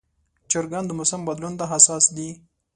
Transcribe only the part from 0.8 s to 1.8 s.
د موسم بدلون ته